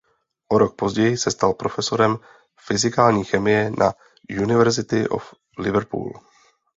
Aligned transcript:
O 0.51 0.57
rok 0.57 0.75
později 0.75 1.17
se 1.17 1.31
stal 1.31 1.53
profesorem 1.53 2.17
fyzikální 2.65 3.23
chemie 3.23 3.69
na 3.71 3.93
University 4.41 5.07
of 5.07 5.33
Liverpool. 5.57 6.13